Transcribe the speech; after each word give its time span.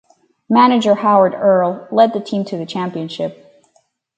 Manager 0.49 0.95
Howard 0.95 1.35
Earl 1.35 1.87
led 1.91 2.11
the 2.13 2.19
team 2.19 2.43
to 2.45 2.57
the 2.57 2.65
championship. 2.65 3.63